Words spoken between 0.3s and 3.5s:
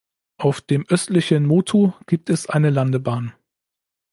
Auf dem östlichen Motu gibt es eine Landebahn.